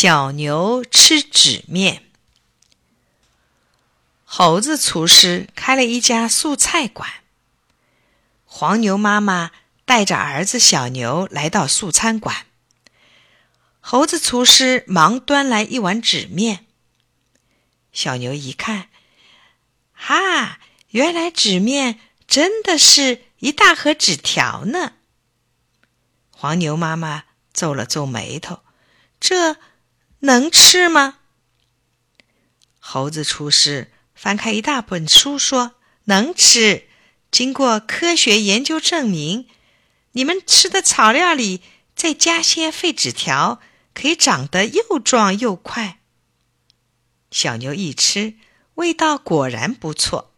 [0.00, 2.04] 小牛吃纸面。
[4.24, 7.10] 猴子厨师开了一家素菜馆。
[8.44, 9.50] 黄牛妈妈
[9.84, 12.46] 带着儿子小牛来到素餐馆。
[13.80, 16.66] 猴子厨师忙端来一碗纸面。
[17.90, 18.90] 小牛一看，
[19.92, 24.92] 哈，原来纸面真的是一大盒纸条呢。
[26.30, 28.60] 黄牛妈妈皱了皱眉头，
[29.18, 29.56] 这。
[30.20, 31.18] 能吃吗？
[32.80, 36.88] 猴子厨师翻开一大本书，说：“能吃。
[37.30, 39.46] 经过科学研究证明，
[40.12, 41.62] 你们吃的草料里
[41.94, 43.60] 再加些废纸条，
[43.94, 46.00] 可以长得又壮又快。”
[47.30, 48.34] 小牛一吃，
[48.74, 50.34] 味道果然不错。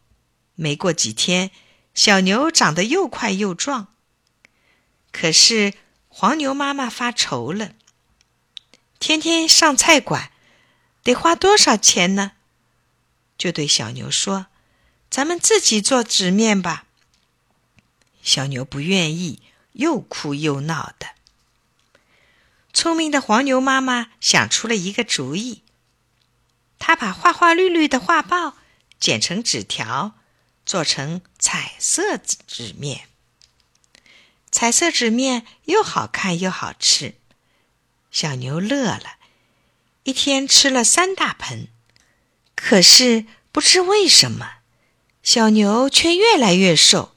[0.56, 1.53] 没过几天，
[1.95, 3.95] 小牛长得又快又壮。
[5.11, 5.73] 可是
[6.09, 7.73] 黄牛妈妈发愁了。
[9.01, 10.31] 天天上菜馆，
[11.03, 12.33] 得花多少钱呢？
[13.39, 14.48] 就对小牛说
[15.11, 16.84] ：“咱们自己做纸面吧。”
[18.23, 19.41] 小牛不愿意，
[19.73, 21.15] 又哭又闹的。
[22.75, 25.62] 聪明的黄牛妈妈想出了一个主意，
[26.79, 28.59] 她把花花绿绿的画报
[29.01, 30.14] 剪成纸条，
[30.67, 33.09] 做成彩色纸面。
[34.51, 37.14] 彩色纸面又好看又好吃。
[38.11, 39.16] 小牛乐了，
[40.03, 41.69] 一天吃了三大盆。
[42.55, 44.55] 可是不知为什么，
[45.22, 47.14] 小牛却越来越瘦，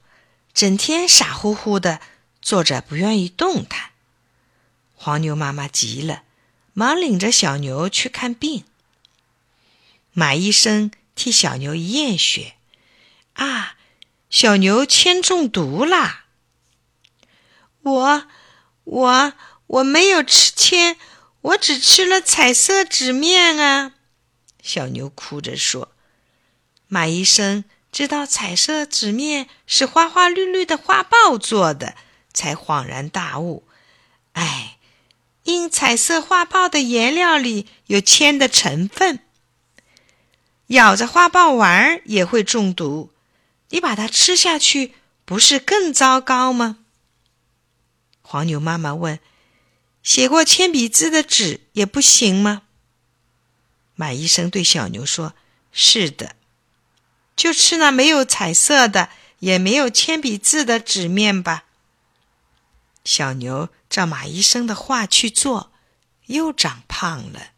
[0.53, 2.00] 整天傻乎乎的
[2.41, 3.91] 坐着，不愿意动弹。
[4.94, 6.23] 黄牛妈妈急了，
[6.73, 8.63] 忙领着小牛去看病。
[10.13, 12.53] 马医生替小牛验血，
[13.33, 13.75] 啊，
[14.30, 16.25] 小牛铅中毒啦！
[17.81, 18.28] 我，
[18.83, 19.33] 我。
[19.73, 20.97] 我没有吃铅，
[21.41, 23.93] 我只吃了彩色纸面啊！
[24.61, 25.91] 小牛哭着说。
[26.88, 31.95] 马医生知道彩色纸面是花花绿绿的花豹做的，
[32.31, 33.67] 才恍然大悟：
[34.33, 34.78] 哎，
[35.44, 39.22] 因彩色花豹的颜料里有铅的成分，
[40.67, 43.12] 咬着花豹玩也会中毒。
[43.69, 44.94] 你把它吃下去，
[45.25, 46.78] 不是更糟糕吗？
[48.22, 49.19] 黄牛妈妈问。
[50.03, 52.64] 写过铅笔字的纸也不行吗？
[53.96, 55.34] 马医生对小牛说
[55.72, 56.36] ：“是的，
[57.36, 59.09] 就吃那没有彩色的，
[59.40, 61.63] 也没有铅笔字的纸面吧。”
[63.06, 65.72] 小牛照马医生的话去做，
[66.25, 67.53] 又长胖了。